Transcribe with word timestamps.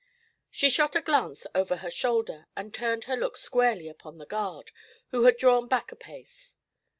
She 0.49 0.71
shot 0.71 0.95
a 0.95 1.01
glance 1.01 1.45
over 1.53 1.75
her 1.75 1.91
shoulder, 1.91 2.47
and 2.55 2.73
turned 2.73 3.03
her 3.03 3.15
look 3.15 3.37
squarely 3.37 3.87
upon 3.87 4.17
the 4.17 4.25
guard, 4.25 4.71
who 5.11 5.25
had 5.25 5.37
drawn 5.37 5.67
back 5.67 5.91
a 5.91 5.95
pace. 5.95 6.57